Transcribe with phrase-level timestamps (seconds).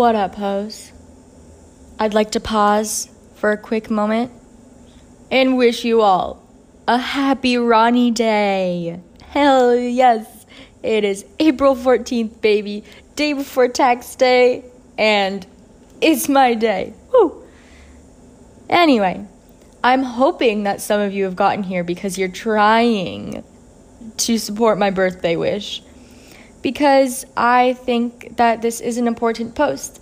[0.00, 0.92] What up, hoes?
[1.98, 4.32] I'd like to pause for a quick moment
[5.30, 6.42] and wish you all
[6.88, 8.98] a happy Ronnie Day.
[9.20, 10.46] Hell yes,
[10.82, 12.82] it is April 14th, baby,
[13.14, 14.64] day before tax day,
[14.96, 15.46] and
[16.00, 16.94] it's my day.
[17.12, 17.46] Woo!
[18.70, 19.26] Anyway,
[19.84, 23.44] I'm hoping that some of you have gotten here because you're trying
[24.16, 25.82] to support my birthday wish.
[26.62, 30.00] Because I think that this is an important post.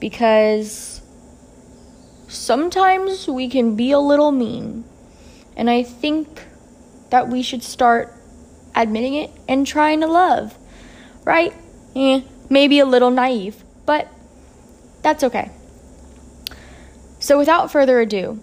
[0.00, 1.02] Because
[2.28, 4.84] sometimes we can be a little mean.
[5.56, 6.46] And I think
[7.10, 8.14] that we should start
[8.74, 10.56] admitting it and trying to love.
[11.24, 11.52] Right?
[11.94, 14.08] Eh, maybe a little naive, but
[15.02, 15.50] that's okay.
[17.18, 18.40] So, without further ado,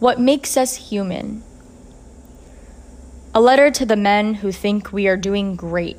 [0.00, 1.42] what makes us human?
[3.34, 5.98] A letter to the men who think we are doing great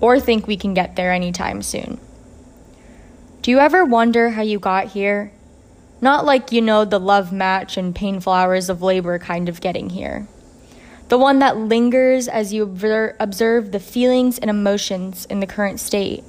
[0.00, 1.98] or think we can get there anytime soon.
[3.42, 5.32] Do you ever wonder how you got here?
[6.00, 9.90] Not like you know the love match and painful hours of labor kind of getting
[9.90, 10.26] here.
[11.08, 12.64] The one that lingers as you
[13.20, 16.24] observe the feelings and emotions in the current state.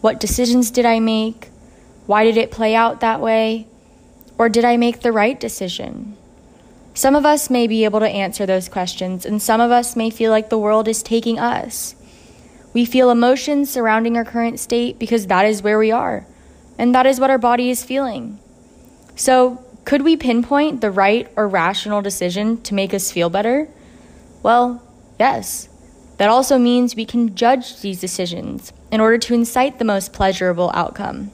[0.00, 1.48] What decisions did I make?
[2.06, 3.66] Why did it play out that way?
[4.38, 6.16] Or did I make the right decision?
[6.94, 10.10] Some of us may be able to answer those questions, and some of us may
[10.10, 11.94] feel like the world is taking us.
[12.72, 16.26] We feel emotions surrounding our current state because that is where we are,
[16.78, 18.38] and that is what our body is feeling.
[19.16, 23.68] So, could we pinpoint the right or rational decision to make us feel better?
[24.42, 24.82] Well,
[25.18, 25.68] yes.
[26.18, 30.70] That also means we can judge these decisions in order to incite the most pleasurable
[30.74, 31.30] outcome.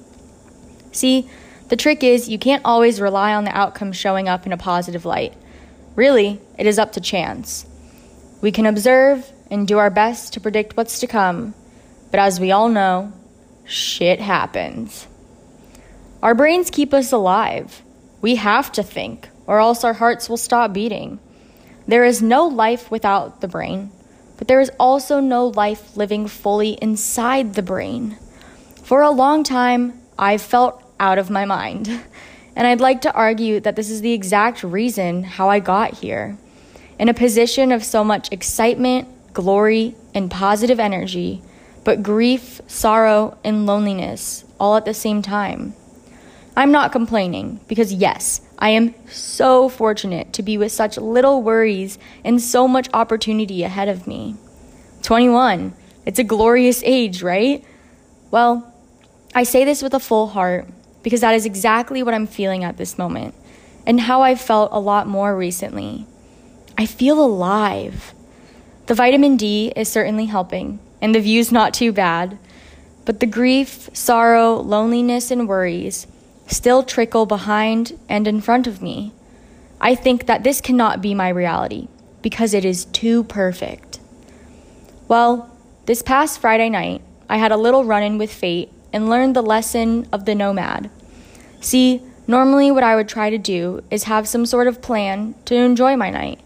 [0.93, 1.29] See,
[1.69, 5.05] the trick is you can't always rely on the outcome showing up in a positive
[5.05, 5.35] light.
[5.97, 7.67] Really, it is up to chance.
[8.41, 11.55] We can observe and do our best to predict what's to come,
[12.11, 13.13] but as we all know,
[13.65, 15.07] shit happens.
[16.23, 17.83] Our brains keep us alive.
[18.21, 21.21] We have to think, or else our hearts will stop beating.
[21.87, 23.93] There is no life without the brain,
[24.37, 28.19] but there is also no life living fully inside the brain.
[28.83, 32.03] For a long time, I've felt out of my mind.
[32.57, 36.39] And I'd like to argue that this is the exact reason how I got here.
[36.99, 39.07] In a position of so much excitement,
[39.37, 41.43] glory, and positive energy,
[41.85, 45.75] but grief, sorrow, and loneliness all at the same time.
[46.57, 51.99] I'm not complaining because, yes, I am so fortunate to be with such little worries
[52.25, 54.37] and so much opportunity ahead of me.
[55.03, 55.75] 21,
[56.07, 57.63] it's a glorious age, right?
[58.31, 58.73] Well,
[59.35, 60.67] I say this with a full heart
[61.03, 63.35] because that is exactly what I'm feeling at this moment
[63.87, 66.07] and how I've felt a lot more recently.
[66.79, 68.15] I feel alive.
[68.87, 72.39] The vitamin D is certainly helping, and the view's not too bad,
[73.05, 76.07] but the grief, sorrow, loneliness, and worries
[76.47, 79.13] still trickle behind and in front of me.
[79.81, 81.89] I think that this cannot be my reality
[82.23, 83.99] because it is too perfect.
[85.09, 85.51] Well,
[85.87, 89.43] this past Friday night, I had a little run in with fate and learned the
[89.43, 90.91] lesson of the nomad.
[91.61, 95.57] See, normally what I would try to do is have some sort of plan to
[95.57, 96.41] enjoy my night.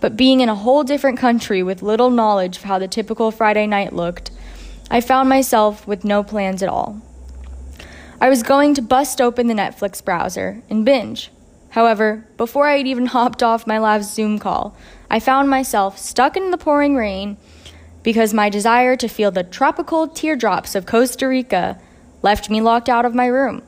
[0.00, 3.66] But being in a whole different country with little knowledge of how the typical Friday
[3.66, 4.30] night looked,
[4.90, 7.02] I found myself with no plans at all.
[8.20, 11.30] I was going to bust open the Netflix browser and binge.
[11.70, 14.76] However, before I had even hopped off my last Zoom call,
[15.10, 17.36] I found myself stuck in the pouring rain
[18.02, 21.78] because my desire to feel the tropical teardrops of Costa Rica
[22.22, 23.62] left me locked out of my room.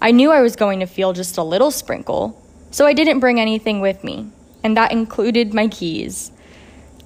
[0.00, 3.38] I knew I was going to feel just a little sprinkle, so I didn't bring
[3.40, 4.30] anything with me,
[4.62, 6.32] and that included my keys.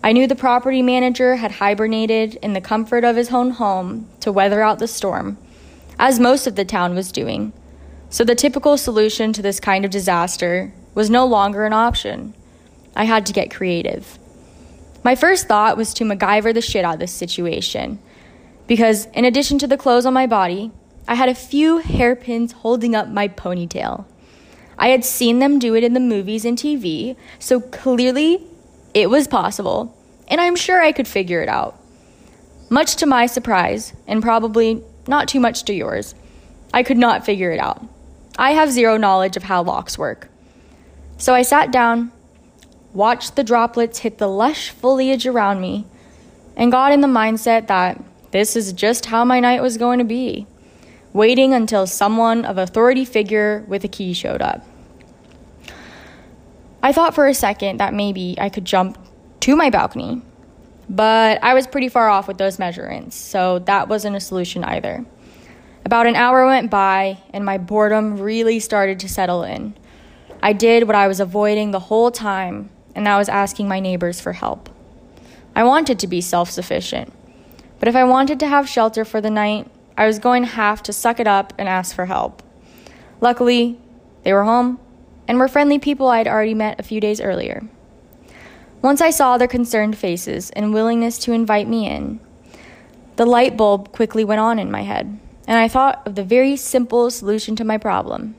[0.02, 4.30] I knew the property manager had hibernated in the comfort of his own home to
[4.30, 5.38] weather out the storm,
[5.98, 7.52] as most of the town was doing.
[8.08, 12.34] So the typical solution to this kind of disaster was no longer an option.
[12.94, 14.18] I had to get creative.
[15.02, 17.98] My first thought was to MacGyver the shit out of this situation.
[18.66, 20.72] Because in addition to the clothes on my body,
[21.06, 24.04] I had a few hairpins holding up my ponytail.
[24.78, 28.42] I had seen them do it in the movies and TV, so clearly
[28.94, 29.96] it was possible,
[30.28, 31.80] and I'm sure I could figure it out.
[32.68, 36.14] Much to my surprise, and probably not too much to yours,
[36.74, 37.82] I could not figure it out.
[38.38, 40.28] I have zero knowledge of how locks work.
[41.16, 42.12] So I sat down,
[42.92, 45.86] watched the droplets hit the lush foliage around me,
[46.56, 48.02] and got in the mindset that
[48.32, 50.46] this is just how my night was going to be
[51.16, 54.64] waiting until someone of authority figure with a key showed up.
[56.82, 58.98] I thought for a second that maybe I could jump
[59.40, 60.22] to my balcony,
[60.90, 65.04] but I was pretty far off with those measurements, so that wasn't a solution either.
[65.86, 69.74] About an hour went by, and my boredom really started to settle in.
[70.42, 74.20] I did what I was avoiding the whole time, and that was asking my neighbors
[74.20, 74.68] for help.
[75.54, 77.12] I wanted to be self sufficient,
[77.78, 80.82] but if I wanted to have shelter for the night, I was going to have
[80.84, 82.42] to suck it up and ask for help.
[83.20, 83.78] Luckily,
[84.24, 84.78] they were home
[85.26, 87.66] and were friendly people I had already met a few days earlier.
[88.82, 92.20] Once I saw their concerned faces and willingness to invite me in,
[93.16, 96.56] the light bulb quickly went on in my head, and I thought of the very
[96.56, 98.36] simple solution to my problem.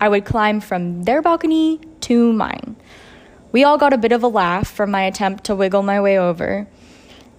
[0.00, 2.76] I would climb from their balcony to mine.
[3.52, 6.18] We all got a bit of a laugh from my attempt to wiggle my way
[6.18, 6.66] over,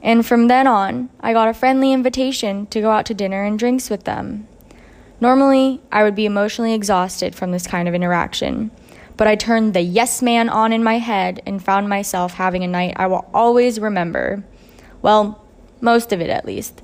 [0.01, 3.57] and from then on, I got a friendly invitation to go out to dinner and
[3.57, 4.47] drinks with them.
[5.19, 8.69] Normally, I would be emotionally exhausted from this kind of interaction,
[9.17, 12.67] but I turned the yes man on in my head and found myself having a
[12.67, 14.44] night I will always remember.
[15.01, 15.44] Well,
[15.81, 16.81] most of it at least.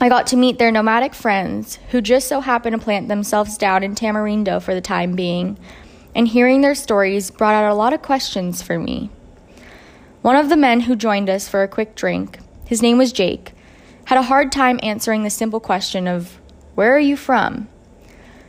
[0.00, 3.82] I got to meet their nomadic friends who just so happened to plant themselves down
[3.82, 5.58] in Tamarindo for the time being,
[6.14, 9.10] and hearing their stories brought out a lot of questions for me.
[10.22, 13.54] One of the men who joined us for a quick drink, his name was Jake,
[14.04, 16.40] had a hard time answering the simple question of,
[16.76, 17.68] Where are you from?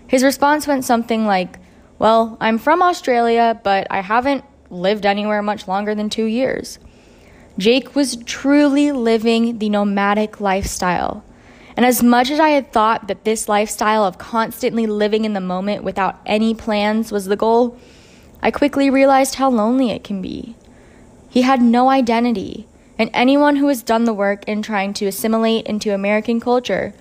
[0.05, 1.57] His response went something like,
[1.97, 6.77] Well, I'm from Australia, but I haven't lived anywhere much longer than two years.
[7.57, 11.23] Jake was truly living the nomadic lifestyle.
[11.75, 15.41] And as much as I had thought that this lifestyle of constantly living in the
[15.41, 17.79] moment without any plans was the goal,
[18.43, 20.55] I quickly realized how lonely it can be.
[21.33, 22.67] He had no identity,
[22.99, 26.93] and anyone who has done the work in trying to assimilate into American culture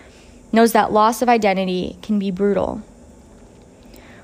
[0.51, 2.81] knows that loss of identity can be brutal.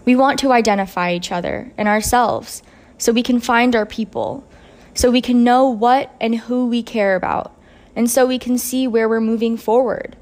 [0.07, 2.63] We want to identify each other and ourselves
[2.97, 4.49] so we can find our people
[4.95, 7.55] so we can know what and who we care about,
[7.95, 10.17] and so we can see where we're moving forward.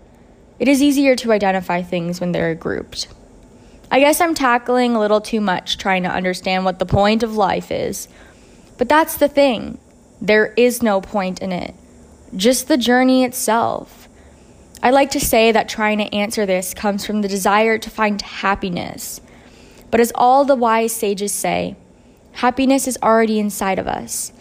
[0.58, 3.06] It is easier to identify things when they're grouped.
[3.88, 7.36] I guess I'm tackling a little too much trying to understand what the point of
[7.36, 8.08] life is.
[8.78, 9.78] But that's the thing
[10.20, 11.74] there is no point in it,
[12.34, 14.08] just the journey itself.
[14.82, 18.20] I like to say that trying to answer this comes from the desire to find
[18.20, 19.20] happiness.
[19.90, 21.76] But as all the wise sages say,
[22.32, 24.32] happiness is already inside of us.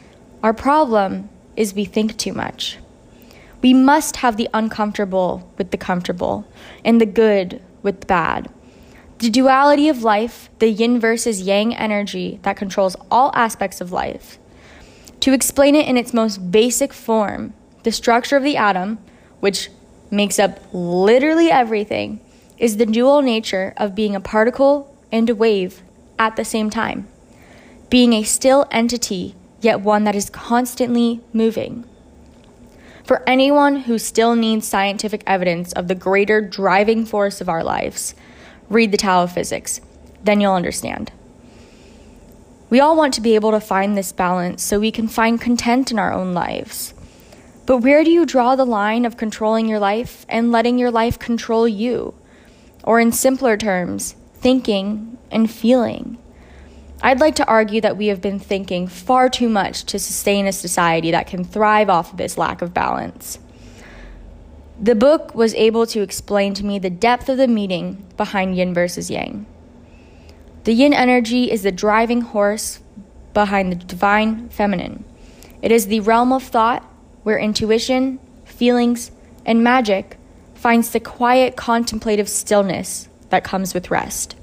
[0.44, 2.78] Our problem is we think too much.
[3.62, 6.46] We must have the uncomfortable with the comfortable
[6.84, 8.50] and the good with the bad.
[9.20, 14.38] The duality of life, the yin versus yang energy that controls all aspects of life.
[15.22, 17.54] To explain it in its most basic form,
[17.84, 19.00] the structure of the atom,
[19.40, 19.70] which
[20.12, 22.20] makes up literally everything,
[22.58, 25.82] is the dual nature of being a particle and a wave
[26.20, 27.08] at the same time.
[27.90, 31.86] Being a still entity yet one that is constantly moving.
[33.04, 38.16] For anyone who still needs scientific evidence of the greater driving force of our lives,
[38.70, 39.82] read the Tao of Physics.
[40.24, 41.12] Then you'll understand.
[42.70, 45.92] We all want to be able to find this balance so we can find content
[45.92, 46.94] in our own lives.
[47.66, 51.18] But where do you draw the line of controlling your life and letting your life
[51.18, 52.14] control you?
[52.84, 56.18] Or, in simpler terms, thinking and feeling?
[57.02, 60.52] I'd like to argue that we have been thinking far too much to sustain a
[60.52, 63.40] society that can thrive off of this lack of balance.
[64.82, 68.74] The book was able to explain to me the depth of the meaning behind yin
[68.74, 69.46] versus yang.
[70.66, 72.82] The yin energy is the driving horse
[73.34, 75.06] behind the divine feminine.
[75.62, 76.84] It is the realm of thought
[77.24, 79.12] where intuition, feelings,
[79.46, 80.18] and magic
[80.56, 84.36] finds the quiet contemplative stillness that comes with rest.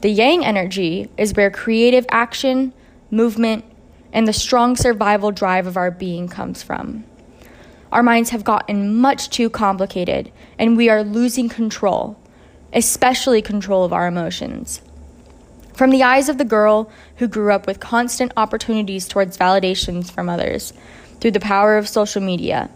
[0.00, 2.72] The yang energy is where creative action,
[3.10, 3.64] movement,
[4.12, 7.04] and the strong survival drive of our being comes from.
[7.92, 12.18] Our minds have gotten much too complicated, and we are losing control,
[12.72, 14.80] especially control of our emotions.
[15.74, 20.28] From the eyes of the girl who grew up with constant opportunities towards validations from
[20.28, 20.72] others
[21.20, 22.70] through the power of social media,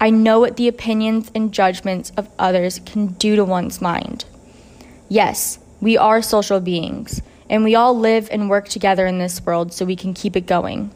[0.00, 4.26] I know what the opinions and judgments of others can do to one's mind.
[5.08, 9.72] Yes, we are social beings, and we all live and work together in this world
[9.72, 10.90] so we can keep it going.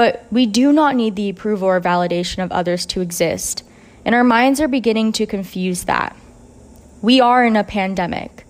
[0.00, 3.64] But we do not need the approval or validation of others to exist,
[4.02, 6.16] and our minds are beginning to confuse that.
[7.02, 8.46] We are in a pandemic.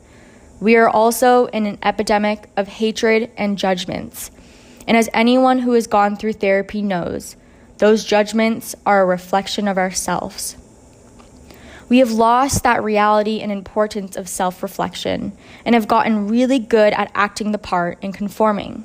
[0.61, 4.31] We are also in an epidemic of hatred and judgments.
[4.87, 7.35] And as anyone who has gone through therapy knows,
[7.79, 10.57] those judgments are a reflection of ourselves.
[11.89, 15.33] We have lost that reality and importance of self reflection
[15.65, 18.85] and have gotten really good at acting the part and conforming.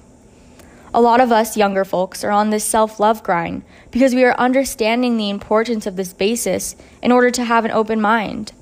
[0.95, 4.39] A lot of us younger folks are on this self love grind because we are
[4.39, 8.53] understanding the importance of this basis in order to have an open mind.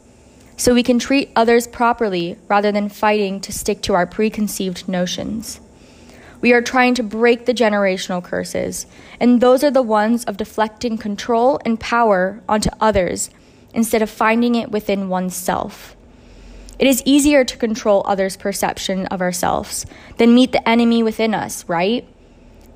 [0.58, 5.60] so we can treat others properly rather than fighting to stick to our preconceived notions.
[6.42, 8.88] We are trying to break the generational curses,
[9.20, 13.30] and those are the ones of deflecting control and power onto others
[13.76, 15.96] instead of finding it within oneself.
[16.80, 19.86] It is easier to control others' perception of ourselves
[20.18, 22.08] than meet the enemy within us, right?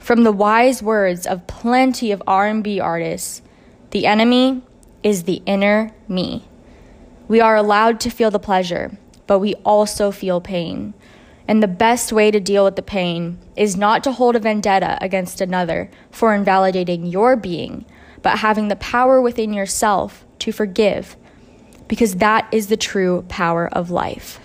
[0.07, 3.41] From the wise words of plenty of R&B artists,
[3.91, 4.61] the enemy
[5.03, 6.45] is the inner me.
[7.27, 10.93] We are allowed to feel the pleasure, but we also feel pain.
[11.45, 14.97] And the best way to deal with the pain is not to hold a vendetta
[15.01, 17.85] against another for invalidating your being,
[18.21, 21.17] but having the power within yourself to forgive,
[21.89, 24.39] because that is the true power of life.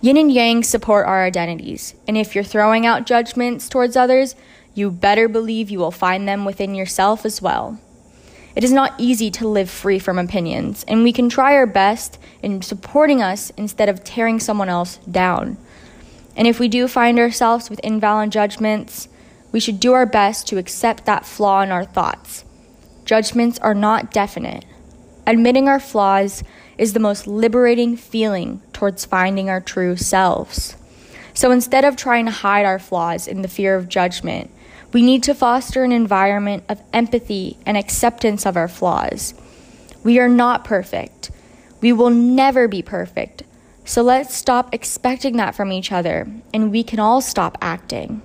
[0.00, 4.36] Yin and yang support our identities, and if you're throwing out judgments towards others,
[4.72, 7.80] you better believe you will find them within yourself as well.
[8.54, 12.18] It is not easy to live free from opinions, and we can try our best
[12.42, 15.58] in supporting us instead of tearing someone else down.
[16.36, 19.08] And if we do find ourselves with invalid judgments,
[19.50, 22.44] we should do our best to accept that flaw in our thoughts.
[23.04, 24.64] Judgments are not definite.
[25.26, 26.44] Admitting our flaws
[26.78, 30.76] is the most liberating feeling towards finding our true selves.
[31.34, 34.50] So instead of trying to hide our flaws in the fear of judgment,
[34.92, 39.34] we need to foster an environment of empathy and acceptance of our flaws.
[40.02, 41.30] We are not perfect.
[41.80, 43.42] We will never be perfect.
[43.84, 48.22] So let's stop expecting that from each other, and we can all stop acting.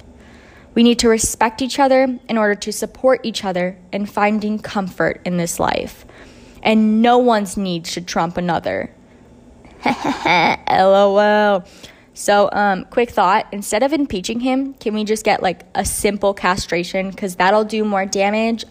[0.74, 5.22] We need to respect each other in order to support each other in finding comfort
[5.24, 6.06] in this life.
[6.64, 8.90] And no one's need should trump another.
[9.86, 11.64] LOL.
[12.16, 16.34] So, um, quick thought instead of impeaching him, can we just get like a simple
[16.34, 17.12] castration?
[17.12, 18.66] Because that'll do more damage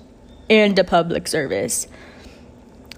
[0.49, 1.87] and a public service.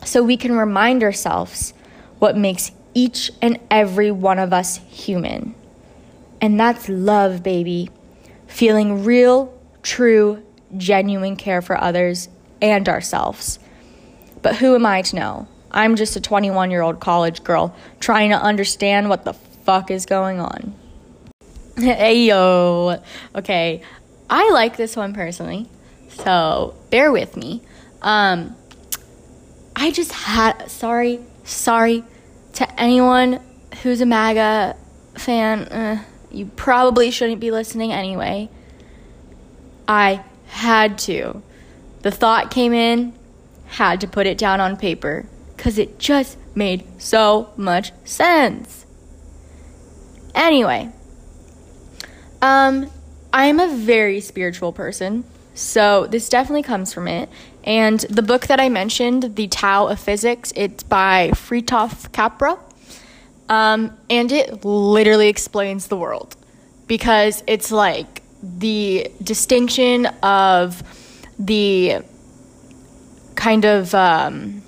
[0.04, 1.74] So we can remind ourselves
[2.18, 5.54] what makes each and every one of us human.
[6.40, 7.90] And that's love, baby.
[8.46, 10.44] Feeling real, true,
[10.76, 12.28] genuine care for others
[12.60, 13.58] and ourselves.
[14.44, 15.48] But who am I to know?
[15.70, 20.04] I'm just a 21 year old college girl trying to understand what the fuck is
[20.04, 20.74] going on?
[21.76, 23.02] hey yo.
[23.34, 23.80] Okay.
[24.28, 25.66] I like this one personally.
[26.08, 27.62] So, bear with me.
[28.02, 28.54] Um
[29.74, 32.04] I just had sorry, sorry
[32.52, 33.40] to anyone
[33.82, 34.76] who's a MAGA
[35.14, 35.60] fan.
[35.62, 38.50] Uh, you probably shouldn't be listening anyway.
[39.88, 41.42] I had to.
[42.02, 43.14] The thought came in,
[43.74, 45.26] had to put it down on paper
[45.56, 48.84] cuz it just made so much sense.
[50.34, 50.90] Anyway,
[52.42, 52.90] um,
[53.32, 57.28] I'm a very spiritual person, so this definitely comes from it.
[57.64, 62.58] And the book that I mentioned, The Tao of Physics, it's by Fritjof Capra.
[63.48, 66.36] Um, and it literally explains the world
[66.86, 70.82] because it's like the distinction of
[71.38, 72.02] the
[73.34, 74.62] kind of um,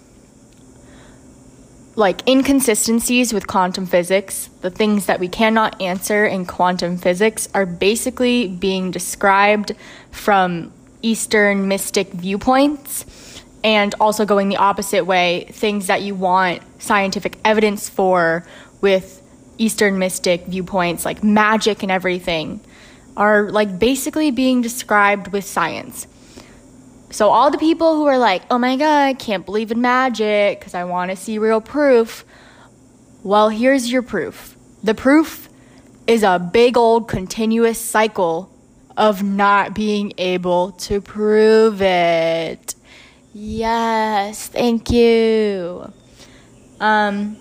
[1.96, 7.66] like inconsistencies with quantum physics, the things that we cannot answer in quantum physics, are
[7.66, 9.75] basically being described
[10.11, 17.38] from Eastern mystic viewpoints and also going the opposite way, things that you want scientific
[17.44, 18.46] evidence for
[18.80, 19.23] with
[19.58, 22.61] Eastern mystic viewpoints, like magic and everything,
[23.16, 26.06] are like basically being described with science.
[27.11, 30.75] So, all the people who are like, oh my God, can't believe in magic because
[30.75, 32.25] I want to see real proof.
[33.23, 34.57] Well, here's your proof.
[34.83, 35.49] The proof
[36.07, 38.53] is a big old continuous cycle
[38.97, 42.75] of not being able to prove it.
[43.35, 45.93] Yes, thank you.
[46.81, 47.37] Um,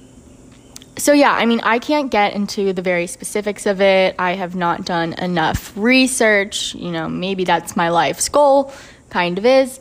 [0.97, 4.15] so yeah, I mean, I can't get into the very specifics of it.
[4.17, 6.75] I have not done enough research.
[6.75, 8.73] You know, maybe that's my life's goal
[9.09, 9.79] kind of is.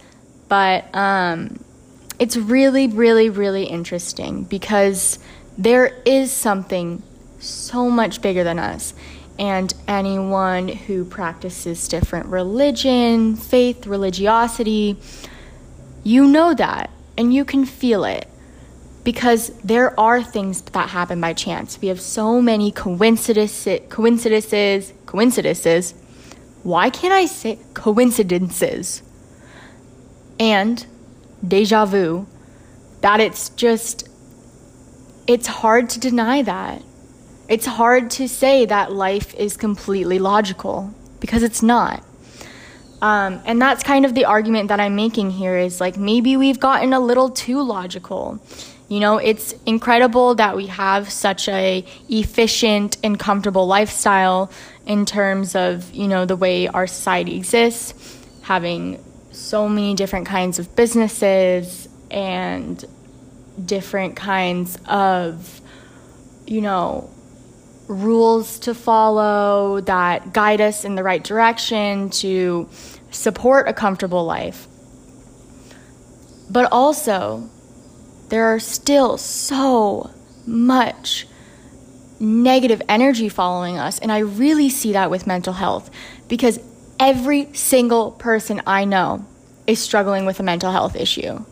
[0.48, 1.58] But um,
[2.18, 5.18] it's really, really, really interesting because
[5.58, 7.02] there is something
[7.38, 8.94] so much bigger than us.
[9.38, 14.96] And anyone who practices different religion, faith, religiosity,
[16.04, 18.28] you know that and you can feel it
[19.04, 21.80] because there are things that happen by chance.
[21.80, 25.94] We have so many coincidences, coincidences, coincidences.
[26.62, 29.02] Why can't I say coincidences?
[30.38, 30.86] And
[31.46, 32.26] deja vu
[33.00, 34.08] that it's just
[35.26, 36.82] it's hard to deny that.
[37.48, 42.02] It's hard to say that life is completely logical because it's not.
[43.02, 46.60] Um, and that's kind of the argument that i'm making here is like maybe we've
[46.60, 48.40] gotten a little too logical.
[48.88, 54.50] You know, it's incredible that we have such a efficient and comfortable lifestyle
[54.86, 57.94] in terms of, you know, the way our society exists,
[58.42, 59.02] having
[59.34, 62.84] so many different kinds of businesses and
[63.64, 65.60] different kinds of,
[66.46, 67.10] you know,
[67.88, 72.68] rules to follow that guide us in the right direction to
[73.10, 74.66] support a comfortable life.
[76.50, 77.48] But also,
[78.28, 80.10] there are still so
[80.46, 81.26] much
[82.20, 83.98] negative energy following us.
[83.98, 85.90] And I really see that with mental health
[86.28, 86.58] because
[86.98, 89.26] every single person I know
[89.66, 91.44] is struggling with a mental health issue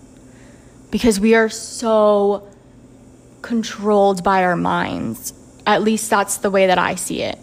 [0.90, 2.46] because we are so
[3.40, 5.32] controlled by our minds.
[5.66, 7.38] At least that's the way that I see it.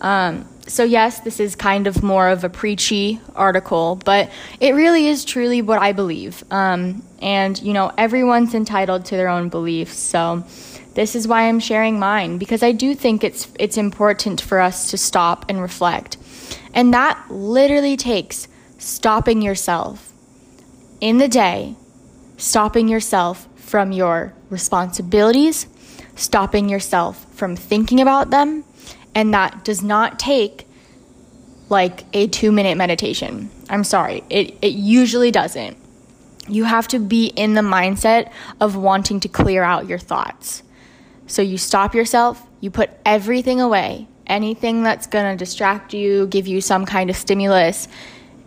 [0.00, 4.30] Um, so, yes, this is kind of more of a preachy article, but
[4.60, 6.44] it really is truly what I believe.
[6.50, 9.96] Um, and, you know, everyone's entitled to their own beliefs.
[9.96, 10.44] So,
[10.94, 14.90] this is why I'm sharing mine because I do think it's it's important for us
[14.90, 16.16] to stop and reflect.
[16.74, 18.48] And that literally takes
[18.78, 20.12] stopping yourself
[21.00, 21.76] in the day,
[22.36, 25.66] stopping yourself from your responsibilities,
[26.14, 28.64] stopping yourself from thinking about them,
[29.14, 30.66] and that does not take
[31.68, 33.50] like a 2-minute meditation.
[33.68, 34.24] I'm sorry.
[34.30, 35.76] It it usually doesn't.
[36.48, 40.62] You have to be in the mindset of wanting to clear out your thoughts.
[41.26, 46.46] So you stop yourself, you put everything away, anything that's going to distract you, give
[46.46, 47.88] you some kind of stimulus,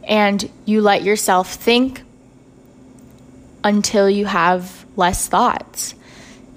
[0.03, 2.03] and you let yourself think
[3.63, 5.95] until you have less thoughts.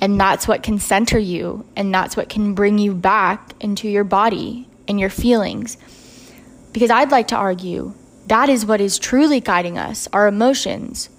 [0.01, 4.05] And that's what can center you, and that's what can bring you back into your
[4.05, 5.77] body and your feelings.
[6.73, 7.95] Because I'd like to argue
[8.27, 11.11] that is what is truly guiding us our emotions.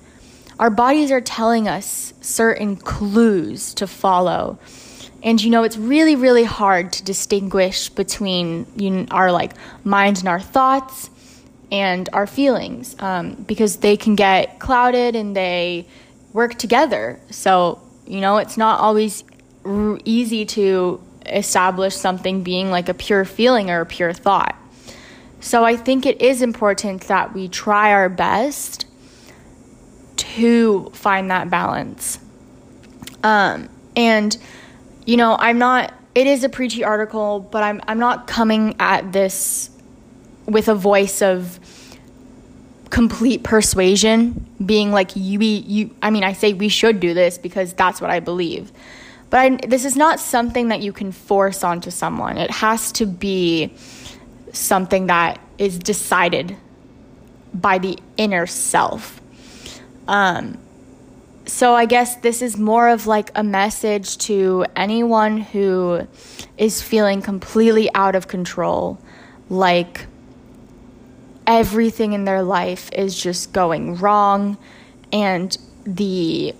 [0.60, 4.58] Our bodies are telling us certain clues to follow.
[5.26, 10.20] And you know, it's really, really hard to distinguish between you know, our like mind
[10.20, 11.10] and our thoughts
[11.72, 15.88] and our feelings um, because they can get clouded and they
[16.32, 17.20] work together.
[17.32, 19.24] So, you know, it's not always
[19.66, 24.56] r- easy to establish something being like a pure feeling or a pure thought.
[25.40, 28.86] So, I think it is important that we try our best
[30.18, 32.20] to find that balance.
[33.24, 34.38] Um, and,
[35.06, 39.12] you know, I'm not, it is a preachy article, but I'm, I'm not coming at
[39.12, 39.70] this
[40.46, 41.60] with a voice of
[42.90, 47.38] complete persuasion, being like, you, we you, I mean, I say we should do this
[47.38, 48.72] because that's what I believe.
[49.30, 52.38] But I, this is not something that you can force onto someone.
[52.38, 53.74] It has to be
[54.54, 56.56] something that is decided
[57.54, 59.20] by the inner self.
[60.08, 60.58] Um,
[61.48, 66.08] so I guess this is more of like a message to anyone who
[66.58, 69.00] is feeling completely out of control,
[69.50, 70.08] like
[71.48, 74.58] everything in their life is just going wrong
[75.12, 76.54] and the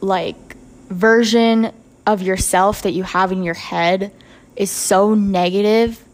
[0.00, 0.56] like
[0.88, 1.72] version
[2.06, 4.12] of yourself that you have in your head
[4.56, 6.04] is so negative.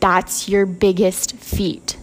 [0.00, 1.98] That's your biggest feat.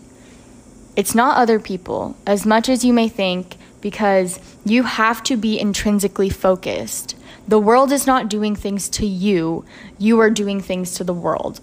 [0.95, 5.59] It's not other people, as much as you may think, because you have to be
[5.59, 7.15] intrinsically focused.
[7.47, 9.65] The world is not doing things to you,
[9.97, 11.61] you are doing things to the world.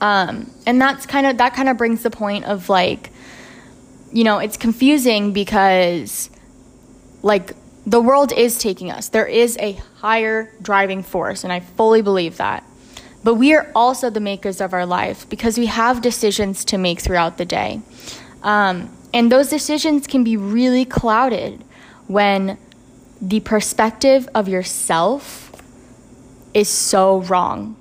[0.00, 3.10] Um, and that's kind of that kind of brings the point of like,
[4.12, 6.30] you know, it's confusing because
[7.22, 7.52] like
[7.86, 9.08] the world is taking us.
[9.08, 12.64] There is a higher driving force, and I fully believe that.
[13.22, 17.00] But we are also the makers of our life because we have decisions to make
[17.00, 17.80] throughout the day.
[18.42, 21.64] Um, and those decisions can be really clouded
[22.08, 22.58] when
[23.22, 25.52] the perspective of yourself
[26.52, 27.76] is so wrong.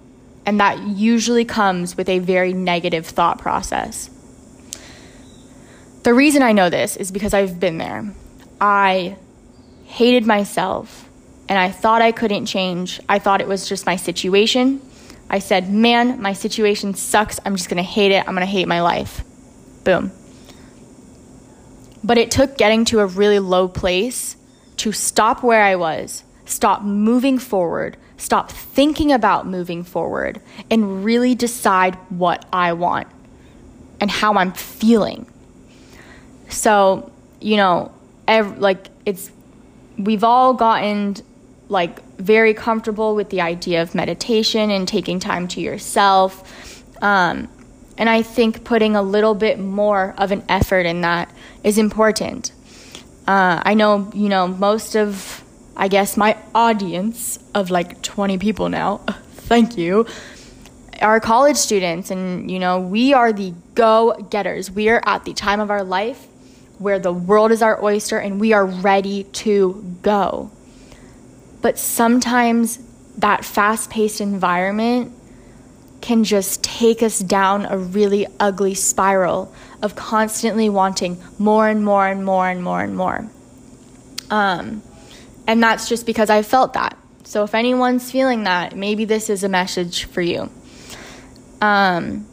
[0.45, 4.11] And that usually comes with a very negative thought process.
[6.03, 8.13] The reason I know this is because I've been there.
[8.61, 9.17] I
[9.85, 11.09] hated myself
[11.49, 13.01] and I thought I couldn't change.
[13.09, 14.81] I thought it was just my situation.
[15.31, 17.39] I said, man, my situation sucks.
[17.43, 18.19] I'm just going to hate it.
[18.19, 19.23] I'm going to hate my life.
[19.83, 20.11] Boom.
[22.03, 24.35] But it took getting to a really low place
[24.77, 31.35] to stop where I was, stop moving forward, stop thinking about moving forward, and really
[31.35, 33.07] decide what I want
[33.99, 35.25] and how I'm feeling.
[36.49, 37.91] So, you know,
[38.27, 39.31] like it's,
[39.97, 41.15] we've all gotten
[41.69, 46.83] like very comfortable with the idea of meditation and taking time to yourself.
[47.01, 47.49] Um,
[47.97, 52.51] and I think putting a little bit more of an effort in that is important.
[53.27, 55.43] Uh, I know, you know, most of
[55.75, 58.97] I guess, my audience of like 20 people now,
[59.31, 60.05] thank you,
[61.01, 62.11] are college students.
[62.11, 64.69] And, you know, we are the go getters.
[64.69, 66.27] We are at the time of our life
[66.77, 70.51] where the world is our oyster and we are ready to go.
[71.61, 72.79] But sometimes
[73.17, 75.13] that fast paced environment
[76.03, 82.05] can just take us down a really ugly spiral of constantly wanting more and more
[82.05, 83.29] and more and more and more.
[84.29, 84.83] Um,
[85.47, 86.97] and that's just because I felt that.
[87.23, 90.49] So if anyone's feeling that, maybe this is a message for you.
[91.61, 92.27] Um,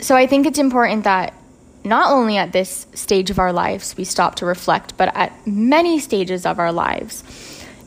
[0.00, 1.34] so I think it's important that
[1.82, 5.98] not only at this stage of our lives we stop to reflect, but at many
[5.98, 7.24] stages of our lives.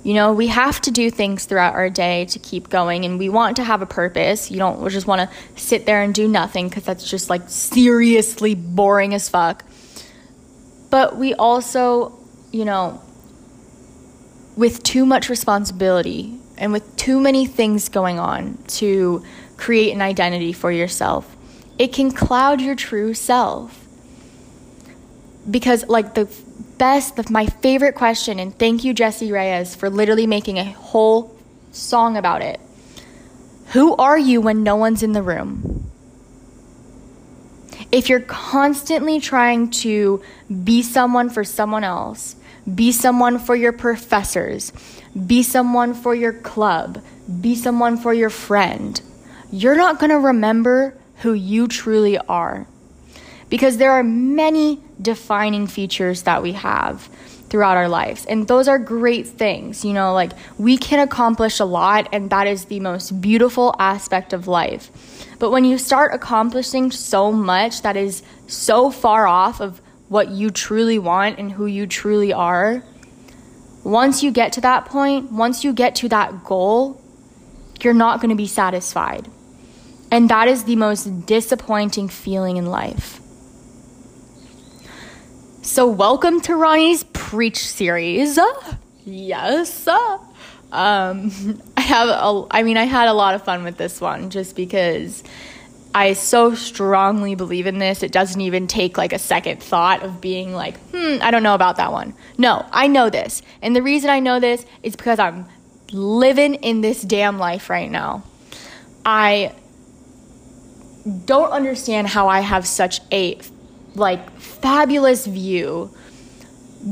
[0.03, 3.29] You know, we have to do things throughout our day to keep going, and we
[3.29, 4.51] want to have a purpose.
[4.51, 8.53] You don't just want to sit there and do nothing because that's just like seriously
[8.53, 9.63] boring as fuck.
[10.89, 12.19] But we also,
[12.51, 13.01] you know,
[14.57, 19.23] with too much responsibility and with too many things going on to
[19.57, 21.35] create an identity for yourself,
[21.79, 23.79] it can cloud your true self.
[25.49, 26.25] Because, like, the
[26.77, 31.35] best, the, my favorite question, and thank you, Jessie Reyez, for literally making a whole
[31.71, 32.59] song about it.
[33.67, 35.89] Who are you when no one's in the room?
[37.91, 40.21] If you're constantly trying to
[40.63, 42.35] be someone for someone else,
[42.73, 44.71] be someone for your professors.
[45.27, 47.03] Be someone for your club.
[47.41, 48.99] Be someone for your friend.
[49.51, 52.67] You're not going to remember who you truly are.
[53.53, 57.07] Because there are many defining features that we have
[57.49, 58.25] throughout our lives.
[58.25, 59.85] And those are great things.
[59.85, 64.33] You know, like we can accomplish a lot, and that is the most beautiful aspect
[64.33, 64.89] of life.
[65.37, 70.49] But when you start accomplishing so much that is so far off of what you
[70.49, 72.81] truly want and who you truly are,
[73.83, 76.99] once you get to that point, once you get to that goal,
[77.83, 79.29] you're not going to be satisfied.
[80.09, 83.19] And that is the most disappointing feeling in life.
[85.73, 88.37] So, welcome to Ronnie's Preach series.
[89.05, 89.87] Yes.
[89.87, 90.29] Um,
[91.77, 94.55] I have a, I mean, I had a lot of fun with this one just
[94.55, 95.23] because
[95.95, 100.21] I so strongly believe in this, it doesn't even take like a second thought of
[100.21, 102.13] being like, hmm, I don't know about that one.
[102.37, 103.41] No, I know this.
[103.63, 105.47] And the reason I know this is because I'm
[105.91, 108.21] living in this damn life right now.
[109.03, 109.55] I
[111.25, 113.39] don't understand how I have such a
[113.95, 115.91] like fabulous view,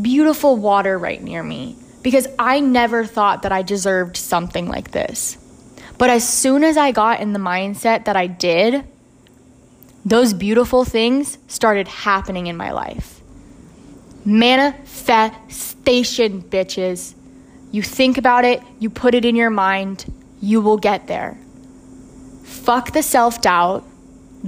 [0.01, 5.37] beautiful water right near me because I never thought that I deserved something like this.
[5.97, 8.83] But as soon as I got in the mindset that I did,
[10.03, 13.21] those beautiful things started happening in my life.
[14.25, 17.13] Manifestation, bitches.
[17.71, 20.11] You think about it, you put it in your mind,
[20.41, 21.37] you will get there.
[22.43, 23.87] Fuck the self doubt.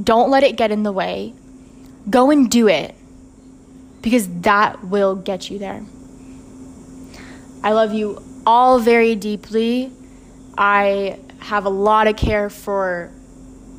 [0.02, 1.34] Don't let it get in the way.
[2.10, 2.96] Go and do it
[4.02, 5.84] because that will get you there.
[7.63, 9.92] I love you all very deeply.
[10.58, 13.12] I have a lot of care for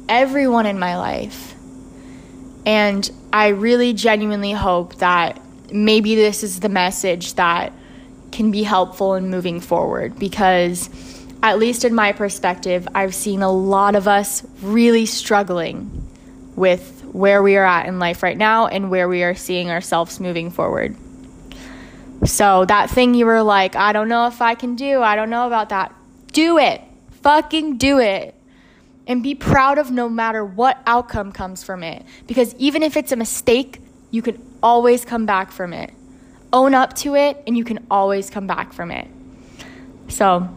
[0.08, 1.54] everyone in my life.
[2.66, 7.72] And I really genuinely hope that maybe this is the message that
[8.32, 10.88] can be helpful in moving forward because,
[11.42, 16.08] at least in my perspective, I've seen a lot of us really struggling
[16.56, 20.18] with where we are at in life right now and where we are seeing ourselves
[20.18, 20.96] moving forward.
[22.24, 25.30] So, that thing you were like, I don't know if I can do, I don't
[25.30, 25.94] know about that,
[26.32, 26.80] do it.
[27.22, 28.34] Fucking do it
[29.06, 32.04] and be proud of no matter what outcome comes from it.
[32.26, 35.92] Because even if it's a mistake, you can always come back from it.
[36.52, 39.08] Own up to it, and you can always come back from it.
[40.08, 40.48] So,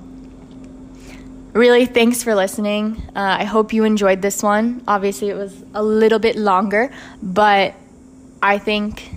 [1.58, 3.02] really, thanks for listening.
[3.15, 4.84] Uh, I hope you enjoyed this one.
[4.88, 6.91] Obviously, it was a little bit longer,
[7.22, 7.76] but
[8.41, 9.12] I think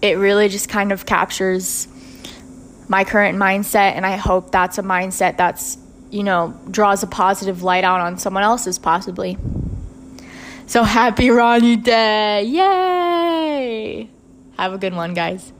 [0.00, 1.88] it really just kind of captures
[2.88, 5.78] my current mindset, and I hope that's a mindset that's
[6.14, 9.36] you know, draws a positive light out on someone else's possibly.
[10.66, 12.44] So happy Ronnie Day!
[12.44, 14.08] Yay!
[14.56, 15.52] Have a good one, guys.